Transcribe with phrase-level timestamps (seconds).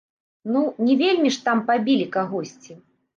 [0.53, 2.79] Ну, не вельмі ж там пабілі кагосьці.